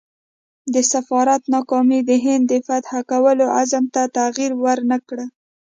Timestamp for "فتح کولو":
2.67-3.45